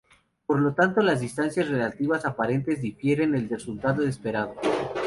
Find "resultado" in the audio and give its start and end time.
3.47-4.01